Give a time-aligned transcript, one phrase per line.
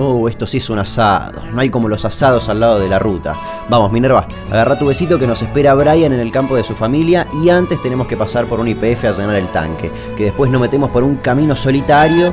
[0.00, 1.42] Oh, esto sí es un asado.
[1.52, 3.34] No hay como los asados al lado de la ruta.
[3.68, 7.26] Vamos, Minerva, agarra tu besito que nos espera Brian en el campo de su familia
[7.42, 9.90] y antes tenemos que pasar por un IPF a llenar el tanque.
[10.16, 12.32] Que después nos metemos por un camino solitario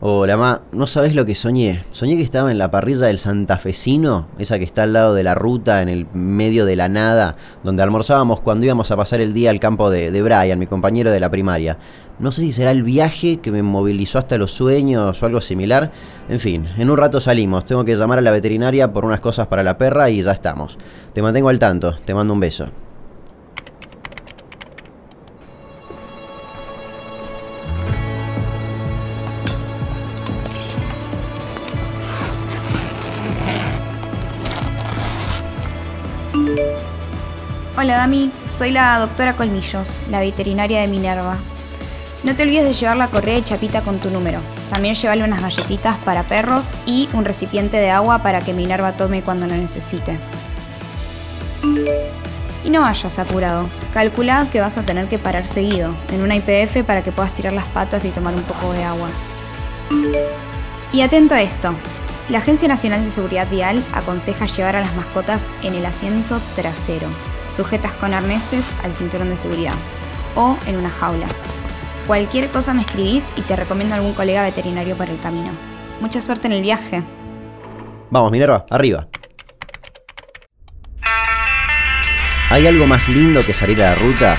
[0.00, 1.82] Hola, ma, no sabes lo que soñé.
[1.90, 5.34] Soñé que estaba en la parrilla del santafesino, esa que está al lado de la
[5.34, 7.34] ruta, en el medio de la nada,
[7.64, 11.10] donde almorzábamos cuando íbamos a pasar el día al campo de, de Brian, mi compañero
[11.10, 11.78] de la primaria.
[12.20, 15.90] No sé si será el viaje que me movilizó hasta los sueños o algo similar.
[16.28, 17.64] En fin, en un rato salimos.
[17.64, 20.78] Tengo que llamar a la veterinaria por unas cosas para la perra y ya estamos.
[21.12, 21.96] Te mantengo al tanto.
[22.04, 22.68] Te mando un beso.
[37.80, 41.36] Hola Dami, soy la doctora Colmillos, la veterinaria de Minerva.
[42.24, 44.40] No te olvides de llevar la correa y chapita con tu número.
[44.68, 49.22] También llévale unas galletitas para perros y un recipiente de agua para que Minerva tome
[49.22, 50.18] cuando lo necesite.
[52.64, 53.68] Y no vayas apurado.
[53.94, 57.52] Calcula que vas a tener que parar seguido, en una IPF para que puedas tirar
[57.52, 59.08] las patas y tomar un poco de agua.
[60.92, 61.72] Y atento a esto.
[62.28, 67.06] La Agencia Nacional de Seguridad Vial aconseja llevar a las mascotas en el asiento trasero,
[67.50, 69.74] sujetas con arneses al cinturón de seguridad
[70.34, 71.26] o en una jaula.
[72.06, 75.50] Cualquier cosa me escribís y te recomiendo algún colega veterinario para el camino.
[76.00, 77.02] Mucha suerte en el viaje.
[78.10, 79.08] Vamos, Minerva, arriba.
[82.50, 84.38] ¿Hay algo más lindo que salir a la ruta?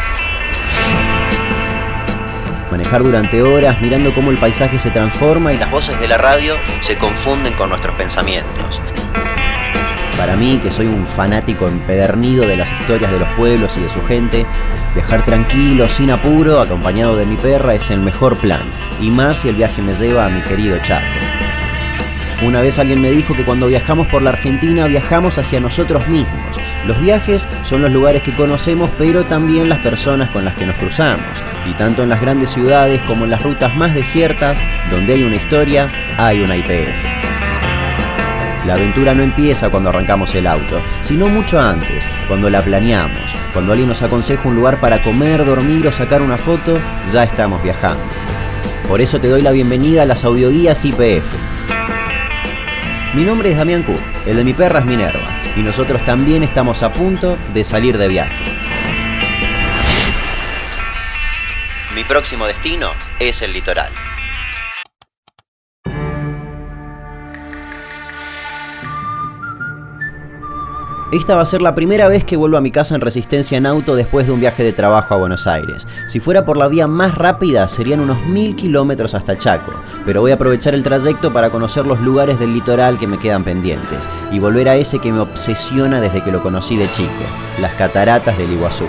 [2.71, 6.55] Manejar durante horas mirando cómo el paisaje se transforma y las voces de la radio
[6.79, 8.81] se confunden con nuestros pensamientos.
[10.19, 13.89] Para mí, que soy un fanático empedernido de las historias de los pueblos y de
[13.89, 14.45] su gente,
[14.93, 18.63] viajar tranquilo, sin apuro, acompañado de mi perra es el mejor plan,
[18.99, 21.07] y más si el viaje me lleva a mi querido Chaco.
[22.45, 26.57] Una vez alguien me dijo que cuando viajamos por la Argentina viajamos hacia nosotros mismos.
[26.85, 30.75] Los viajes son los lugares que conocemos, pero también las personas con las que nos
[30.75, 31.23] cruzamos.
[31.65, 34.57] Y tanto en las grandes ciudades como en las rutas más desiertas,
[34.91, 35.87] donde hay una historia,
[36.17, 37.18] hay una IPF.
[38.65, 43.33] La aventura no empieza cuando arrancamos el auto, sino mucho antes, cuando la planeamos.
[43.53, 46.77] Cuando alguien nos aconseja un lugar para comer, dormir o sacar una foto,
[47.11, 48.03] ya estamos viajando.
[48.87, 51.35] Por eso te doy la bienvenida a las audioguías IPF.
[53.13, 56.83] Mi nombre es Damián Cook, el de mi perra es Minerva, y nosotros también estamos
[56.83, 58.35] a punto de salir de viaje.
[61.95, 63.91] Mi próximo destino es el litoral.
[71.11, 73.65] Esta va a ser la primera vez que vuelvo a mi casa en resistencia en
[73.65, 75.87] auto después de un viaje de trabajo a Buenos Aires.
[76.05, 79.71] Si fuera por la vía más rápida serían unos mil kilómetros hasta Chaco,
[80.05, 83.43] pero voy a aprovechar el trayecto para conocer los lugares del litoral que me quedan
[83.43, 87.09] pendientes y volver a ese que me obsesiona desde que lo conocí de chico,
[87.59, 88.85] las cataratas del Iguazú.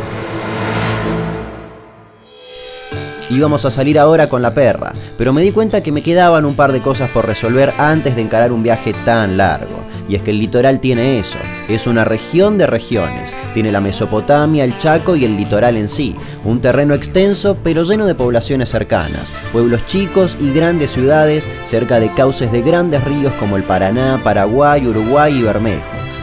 [3.30, 6.56] Íbamos a salir ahora con la perra, pero me di cuenta que me quedaban un
[6.56, 9.78] par de cosas por resolver antes de encarar un viaje tan largo.
[10.08, 13.36] Y es que el litoral tiene eso, es una región de regiones.
[13.54, 16.16] Tiene la Mesopotamia, el Chaco y el litoral en sí.
[16.44, 22.12] Un terreno extenso pero lleno de poblaciones cercanas, pueblos chicos y grandes ciudades cerca de
[22.12, 25.80] cauces de grandes ríos como el Paraná, Paraguay, Uruguay y Bermejo.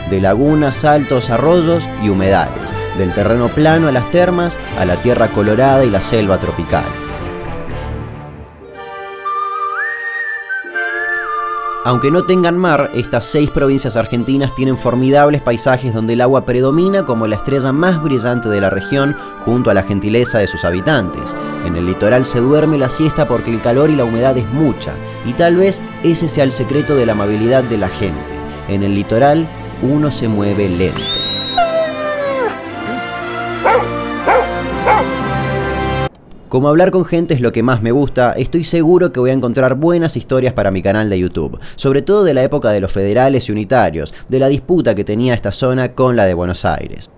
[0.09, 2.76] De lagunas, saltos, arroyos y humedales.
[2.97, 6.85] Del terreno plano a las termas, a la tierra colorada y la selva tropical.
[11.87, 17.05] Aunque no tengan mar, estas seis provincias argentinas tienen formidables paisajes donde el agua predomina
[17.05, 19.15] como la estrella más brillante de la región
[19.45, 21.33] junto a la gentileza de sus habitantes.
[21.65, 24.95] En el litoral se duerme la siesta porque el calor y la humedad es mucha,
[25.25, 28.33] y tal vez ese sea el secreto de la amabilidad de la gente.
[28.67, 29.47] En el litoral
[29.81, 31.16] uno se mueve lento.
[36.49, 39.33] Como hablar con gente es lo que más me gusta, estoy seguro que voy a
[39.33, 42.91] encontrar buenas historias para mi canal de YouTube, sobre todo de la época de los
[42.91, 47.09] federales y unitarios, de la disputa que tenía esta zona con la de Buenos Aires.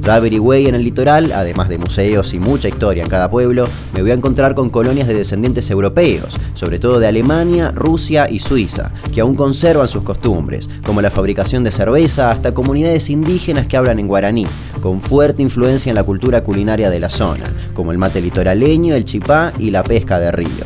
[0.00, 4.00] Ya averigüé en el litoral, además de museos y mucha historia en cada pueblo, me
[4.00, 8.92] voy a encontrar con colonias de descendientes europeos, sobre todo de Alemania, Rusia y Suiza,
[9.12, 13.98] que aún conservan sus costumbres, como la fabricación de cerveza hasta comunidades indígenas que hablan
[13.98, 14.46] en guaraní,
[14.80, 19.04] con fuerte influencia en la cultura culinaria de la zona, como el mate litoraleño, el
[19.04, 20.64] chipá y la pesca de río.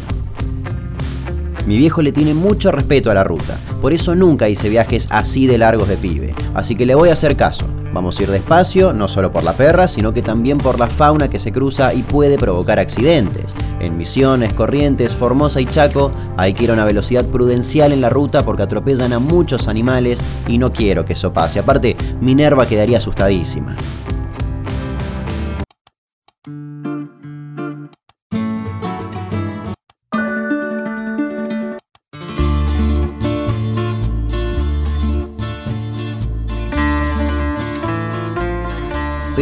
[1.67, 5.47] Mi viejo le tiene mucho respeto a la ruta, por eso nunca hice viajes así
[5.47, 7.67] de largos de pibe, así que le voy a hacer caso.
[7.94, 11.31] Vamos a ir despacio, no solo por la perra, sino que también por la fauna
[11.31, 13.55] que se cruza y puede provocar accidentes.
[13.79, 18.11] En Misiones, Corrientes, Formosa y Chaco hay que ir a una velocidad prudencial en la
[18.11, 21.61] ruta porque atropellan a muchos animales y no quiero que eso pase.
[21.61, 23.76] Aparte, Minerva quedaría asustadísima.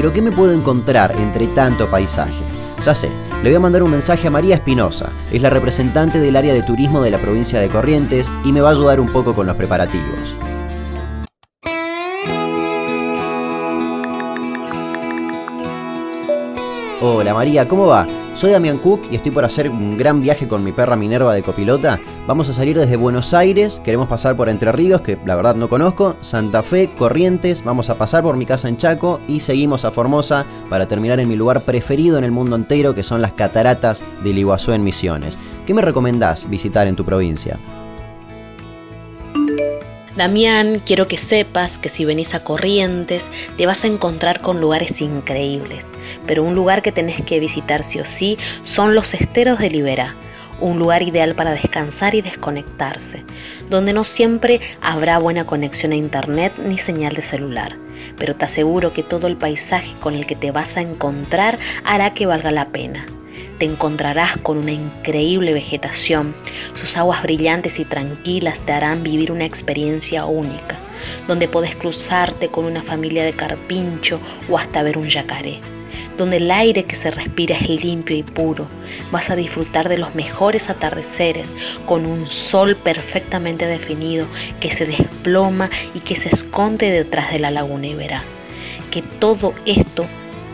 [0.03, 2.43] Pero ¿qué me puedo encontrar entre tanto paisaje?
[2.85, 3.09] Ya sé,
[3.41, 6.65] le voy a mandar un mensaje a María Espinosa, es la representante del área de
[6.65, 9.55] turismo de la provincia de Corrientes y me va a ayudar un poco con los
[9.55, 10.35] preparativos.
[17.05, 18.07] Hola María, ¿cómo va?
[18.35, 21.43] Soy Damián Cook y estoy por hacer un gran viaje con mi perra Minerva de
[21.43, 21.99] copilota.
[22.29, 25.69] Vamos a salir desde Buenos Aires, queremos pasar por Entre Ríos, que la verdad no
[25.69, 29.91] conozco, Santa Fe, Corrientes, vamos a pasar por mi casa en Chaco y seguimos a
[29.91, 34.05] Formosa para terminar en mi lugar preferido en el mundo entero, que son las cataratas
[34.23, 35.41] del Iguazú en Misiones.
[35.67, 37.59] ¿Qué me recomendás visitar en tu provincia?
[40.17, 45.01] Damián, quiero que sepas que si venís a Corrientes te vas a encontrar con lugares
[45.01, 45.87] increíbles,
[46.27, 50.15] pero un lugar que tenés que visitar sí o sí son los esteros de Liberá,
[50.61, 53.25] un lugar ideal para descansar y desconectarse,
[53.71, 57.79] donde no siempre habrá buena conexión a internet ni señal de celular,
[58.19, 62.13] pero te aseguro que todo el paisaje con el que te vas a encontrar hará
[62.13, 63.07] que valga la pena
[63.63, 66.35] te encontrarás con una increíble vegetación.
[66.73, 70.81] Sus aguas brillantes y tranquilas te harán vivir una experiencia única,
[71.29, 74.21] donde puedes cruzarte con una familia de carpincho
[74.51, 75.61] o hasta ver un yacaré
[76.19, 78.67] donde el aire que se respira es limpio y puro.
[79.13, 81.55] Vas a disfrutar de los mejores atardeceres
[81.87, 84.27] con un sol perfectamente definido
[84.61, 88.25] que se desploma y que se esconde detrás de la laguna Iberá.
[88.91, 90.05] Que todo esto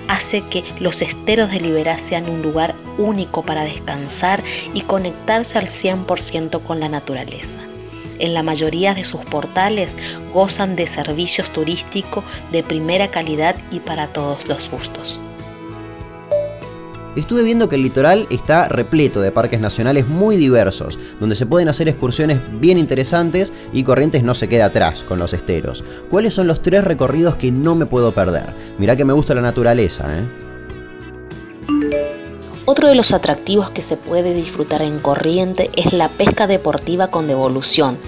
[0.08, 4.42] hace que los esteros de Liberá sean un lugar único para descansar
[4.74, 7.58] y conectarse al 100% con la naturaleza.
[8.18, 9.96] En la mayoría de sus portales
[10.32, 15.20] gozan de servicios turísticos de primera calidad y para todos los gustos.
[17.18, 21.68] Estuve viendo que el litoral está repleto de parques nacionales muy diversos, donde se pueden
[21.68, 25.82] hacer excursiones bien interesantes y Corrientes no se queda atrás con los esteros.
[26.10, 28.54] ¿Cuáles son los tres recorridos que no me puedo perder?
[28.78, 30.28] Mirá que me gusta la naturaleza, ¿eh?
[32.66, 37.26] Otro de los atractivos que se puede disfrutar en Corriente es la pesca deportiva con
[37.26, 37.98] devolución,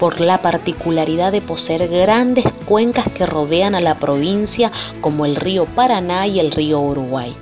[0.00, 5.66] por la particularidad de poseer grandes cuencas que rodean a la provincia como el río
[5.66, 7.36] Paraná y el río Uruguay.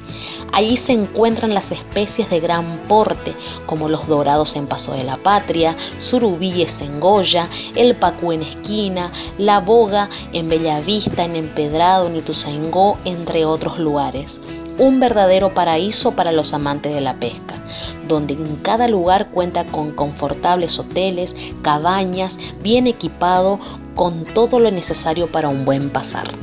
[0.53, 3.35] Allí se encuentran las especies de gran porte,
[3.67, 9.13] como los dorados en Paso de la Patria, surubíes en Goya, el pacú en Esquina,
[9.39, 14.41] la boga en Bellavista, en Empedrado, en Ituzaingó, entre otros lugares.
[14.79, 17.63] Un verdadero paraíso para los amantes de la pesca,
[18.09, 23.59] donde en cada lugar cuenta con confortables hoteles, cabañas, bien equipado,
[23.95, 26.35] con todo lo necesario para un buen pasar.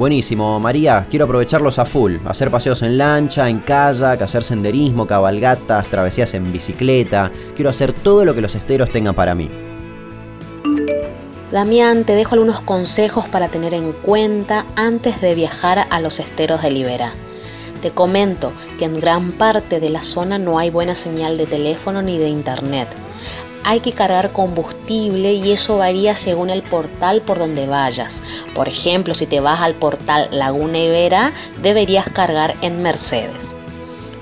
[0.00, 5.90] Buenísimo, María, quiero aprovecharlos a full, hacer paseos en lancha, en kayak, hacer senderismo, cabalgatas,
[5.90, 9.50] travesías en bicicleta, quiero hacer todo lo que los esteros tengan para mí.
[11.52, 16.62] Damián, te dejo algunos consejos para tener en cuenta antes de viajar a los esteros
[16.62, 17.12] de Libera.
[17.82, 22.00] Te comento que en gran parte de la zona no hay buena señal de teléfono
[22.00, 22.88] ni de internet
[23.64, 28.22] hay que cargar combustible y eso varía según el portal por donde vayas.
[28.54, 33.56] Por ejemplo, si te vas al portal Laguna Ibera, deberías cargar en Mercedes.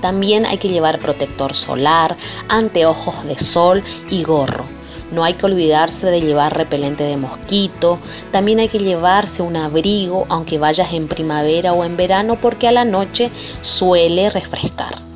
[0.01, 2.15] También hay que llevar protector solar,
[2.47, 4.65] anteojos de sol y gorro.
[5.11, 7.99] No hay que olvidarse de llevar repelente de mosquito.
[8.31, 12.71] También hay que llevarse un abrigo aunque vayas en primavera o en verano porque a
[12.71, 13.31] la noche
[13.63, 15.08] suele refrescar.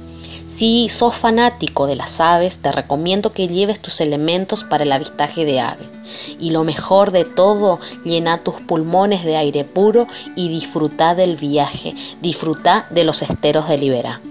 [0.56, 5.46] Si sos fanático de las aves, te recomiendo que lleves tus elementos para el avistaje
[5.46, 5.86] de ave.
[6.40, 11.94] Y lo mejor de todo, llena tus pulmones de aire puro y disfruta del viaje,
[12.22, 14.22] disfruta de los esteros de Libera.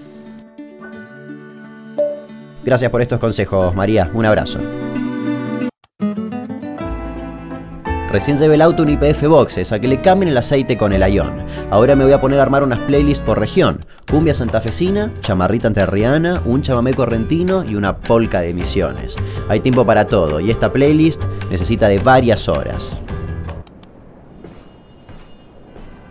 [2.64, 4.08] Gracias por estos consejos, María.
[4.14, 4.60] Un abrazo.
[8.12, 11.02] Recién llevé el auto un IPF Boxes a que le cambien el aceite con el
[11.14, 11.32] Ion.
[11.70, 13.80] Ahora me voy a poner a armar unas playlists por región.
[14.10, 19.16] Cumbia santafesina, chamarrita enterriana, un chamamé correntino y una polca de misiones.
[19.48, 22.92] Hay tiempo para todo y esta playlist necesita de varias horas.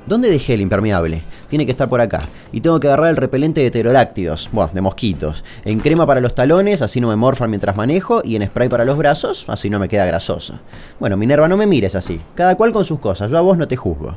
[0.07, 1.23] ¿Dónde dejé el impermeable?
[1.51, 2.21] tiene que estar por acá.
[2.53, 5.43] Y tengo que agarrar el repelente de pterodáctidos, bueno, de mosquitos.
[5.65, 8.21] En crema para los talones, así no me morfan mientras manejo.
[8.23, 10.59] Y en spray para los brazos, así no me queda grasoso.
[10.97, 12.21] Bueno, Minerva, no me mires así.
[12.35, 14.15] Cada cual con sus cosas, yo a vos no te juzgo.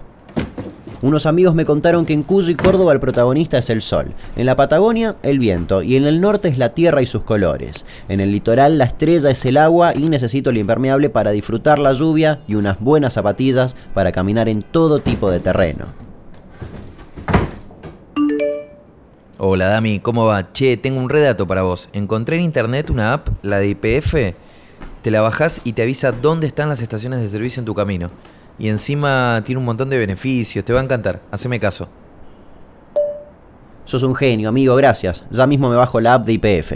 [1.03, 4.47] Unos amigos me contaron que en Cuyo y Córdoba el protagonista es el sol, en
[4.47, 7.85] la Patagonia el viento y en el norte es la tierra y sus colores.
[8.09, 11.93] En el litoral la estrella es el agua y necesito el impermeable para disfrutar la
[11.93, 15.87] lluvia y unas buenas zapatillas para caminar en todo tipo de terreno.
[19.37, 20.53] Hola Dami, ¿cómo va?
[20.53, 21.89] Che, tengo un redato para vos.
[21.93, 24.15] Encontré en internet una app, la de IPF,
[25.03, 28.11] te la bajás y te avisa dónde están las estaciones de servicio en tu camino.
[28.59, 31.89] Y encima tiene un montón de beneficios, te va a encantar, haceme caso.
[33.85, 35.25] Sos un genio, amigo, gracias.
[35.31, 36.73] Ya mismo me bajo la app de IPF.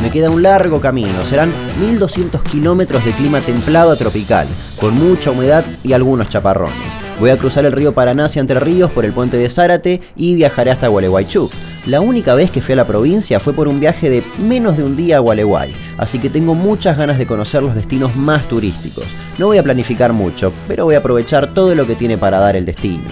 [0.00, 4.46] Me queda un largo camino, serán 1200 kilómetros de clima templado a tropical,
[4.80, 7.07] con mucha humedad y algunos chaparrones.
[7.20, 10.36] Voy a cruzar el río Paraná hacia Entre Ríos por el puente de Zárate y
[10.36, 11.50] viajaré hasta Gualeguaychú.
[11.86, 14.84] La única vez que fui a la provincia fue por un viaje de menos de
[14.84, 19.04] un día a Gualeguay, así que tengo muchas ganas de conocer los destinos más turísticos.
[19.36, 22.54] No voy a planificar mucho, pero voy a aprovechar todo lo que tiene para dar
[22.54, 23.08] el destino.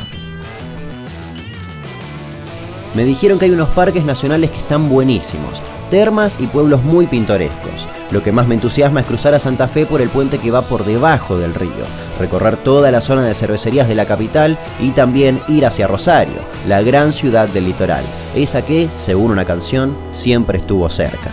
[2.95, 5.61] Me dijeron que hay unos parques nacionales que están buenísimos,
[5.91, 7.89] termas y pueblos muy pintorescos.
[8.13, 10.63] Lo que más me entusiasma es cruzar a Santa Fe por el puente que va
[10.63, 11.85] por debajo del río,
[12.19, 16.83] recorrer toda la zona de cervecerías de la capital y también ir hacia Rosario, la
[16.83, 18.05] gran ciudad del litoral,
[18.35, 21.31] esa que, según una canción, siempre estuvo cerca.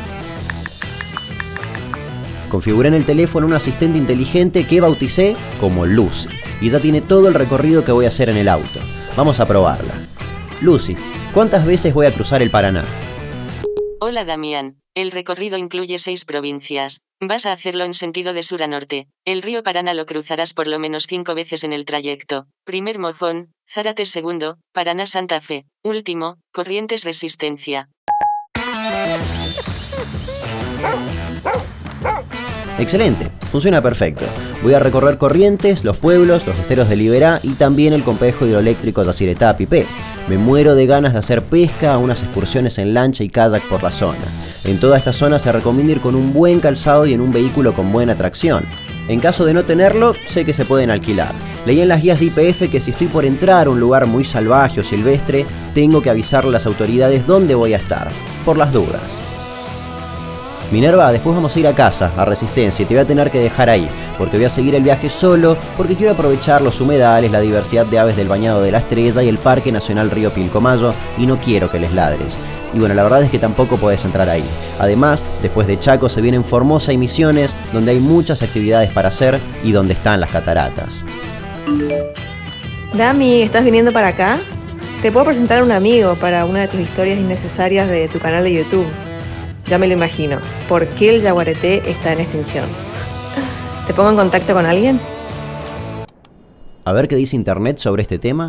[2.50, 6.30] Configuré en el teléfono un asistente inteligente que bauticé como Lucy
[6.62, 8.80] y ya tiene todo el recorrido que voy a hacer en el auto.
[9.18, 9.94] Vamos a probarla.
[10.62, 10.96] Lucy,
[11.34, 12.86] ¿cuántas veces voy a cruzar el Paraná?
[14.00, 14.83] Hola Damián.
[14.96, 17.02] El recorrido incluye seis provincias.
[17.20, 19.08] Vas a hacerlo en sentido de sur a norte.
[19.26, 22.46] El río Paraná lo cruzarás por lo menos cinco veces en el trayecto.
[22.64, 25.66] Primer mojón, Zárate segundo, Paraná Santa Fe.
[25.84, 27.90] Último, Corrientes Resistencia.
[32.78, 34.26] Excelente, funciona perfecto.
[34.62, 39.04] Voy a recorrer Corrientes, los pueblos, los esteros de Liberá y también el complejo hidroeléctrico
[39.04, 39.88] de Ciretá Pipé.
[40.28, 43.92] Me muero de ganas de hacer pesca, unas excursiones en lancha y kayak por la
[43.92, 44.53] zona.
[44.66, 47.74] En toda esta zona se recomienda ir con un buen calzado y en un vehículo
[47.74, 48.66] con buena tracción.
[49.10, 51.34] En caso de no tenerlo, sé que se pueden alquilar.
[51.66, 54.24] Leí en las guías de IPF que si estoy por entrar a un lugar muy
[54.24, 58.10] salvaje o silvestre, tengo que avisarle a las autoridades dónde voy a estar,
[58.46, 59.02] por las dudas.
[60.74, 63.40] Minerva, después vamos a ir a casa, a Resistencia, y te voy a tener que
[63.40, 63.88] dejar ahí,
[64.18, 68.00] porque voy a seguir el viaje solo, porque quiero aprovechar los humedales, la diversidad de
[68.00, 71.70] aves del bañado de la estrella y el Parque Nacional Río Pilcomayo, y no quiero
[71.70, 72.40] que les ladres.
[72.74, 74.44] Y bueno, la verdad es que tampoco podés entrar ahí.
[74.80, 79.40] Además, después de Chaco se vienen Formosa y Misiones, donde hay muchas actividades para hacer
[79.64, 81.06] y donde están las cataratas.
[82.96, 84.40] Dami, ¿estás viniendo para acá?
[85.04, 88.44] Te puedo presentar a un amigo para una de tus historias innecesarias de tu canal
[88.44, 88.88] de YouTube.
[89.68, 90.40] Ya me lo imagino.
[90.68, 92.66] ¿Por qué el yaguareté está en extinción?
[93.88, 95.00] ¿Te pongo en contacto con alguien?
[96.86, 98.48] A ver qué dice internet sobre este tema.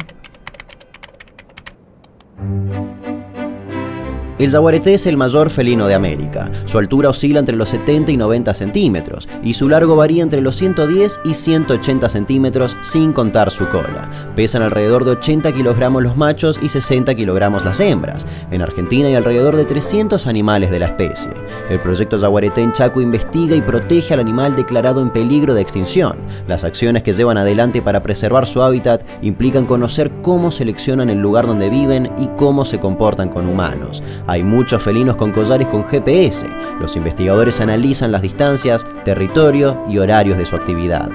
[4.37, 6.51] El jaguareté es el mayor felino de América.
[6.65, 10.57] Su altura oscila entre los 70 y 90 centímetros y su largo varía entre los
[10.57, 14.11] 110 y 180 centímetros sin contar su cola.
[14.35, 18.27] Pesan alrededor de 80 kilogramos los machos y 60 kilogramos las hembras.
[18.51, 21.31] En Argentina hay alrededor de 300 animales de la especie.
[21.71, 26.17] El proyecto Jaguareté en Chaco investiga y protege al animal declarado en peligro de extinción.
[26.49, 31.47] Las acciones que llevan adelante para preservar su hábitat implican conocer cómo seleccionan el lugar
[31.47, 34.03] donde viven y cómo se comportan con humanos.
[34.27, 36.47] Hay muchos felinos con collares con GPS.
[36.81, 41.11] Los investigadores analizan las distancias, territorio y horarios de su actividad.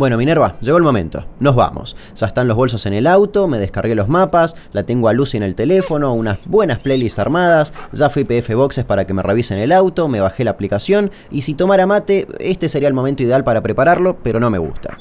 [0.00, 1.26] Bueno, Minerva, llegó el momento.
[1.40, 1.94] Nos vamos.
[2.16, 5.36] Ya están los bolsos en el auto, me descargué los mapas, la tengo a Lucy
[5.36, 9.58] en el teléfono, unas buenas playlists armadas, ya fui PF Boxes para que me revisen
[9.58, 13.44] el auto, me bajé la aplicación y si tomara mate, este sería el momento ideal
[13.44, 14.96] para prepararlo, pero no me gusta.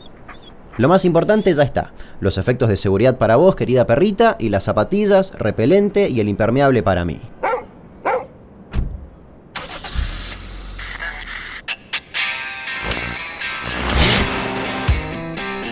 [0.75, 1.93] Lo más importante ya está.
[2.19, 6.83] Los efectos de seguridad para vos, querida perrita, y las zapatillas, repelente y el impermeable
[6.83, 7.21] para mí.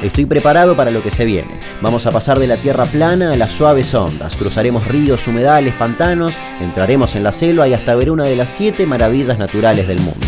[0.01, 1.59] Estoy preparado para lo que se viene.
[1.81, 6.35] Vamos a pasar de la tierra plana a las suaves ondas, cruzaremos ríos, humedales, pantanos,
[6.61, 10.25] entraremos en la selva y hasta ver una de las siete maravillas naturales del mundo.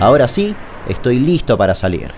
[0.00, 0.54] Ahora sí,
[0.88, 2.10] estoy listo para salir.